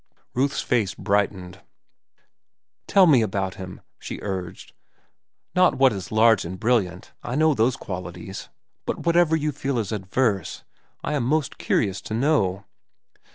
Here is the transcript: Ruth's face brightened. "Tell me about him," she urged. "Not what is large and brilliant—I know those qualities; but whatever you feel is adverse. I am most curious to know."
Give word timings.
Ruth's 0.33 0.63
face 0.63 0.95
brightened. 0.95 1.61
"Tell 2.87 3.05
me 3.05 3.21
about 3.21 3.53
him," 3.61 3.81
she 3.99 4.17
urged. 4.23 4.73
"Not 5.53 5.75
what 5.75 5.93
is 5.93 6.11
large 6.11 6.43
and 6.43 6.59
brilliant—I 6.59 7.35
know 7.35 7.53
those 7.53 7.75
qualities; 7.77 8.49
but 8.87 9.05
whatever 9.05 9.35
you 9.35 9.51
feel 9.51 9.77
is 9.77 9.91
adverse. 9.91 10.63
I 11.03 11.13
am 11.13 11.23
most 11.25 11.59
curious 11.59 12.01
to 12.01 12.15
know." 12.15 12.65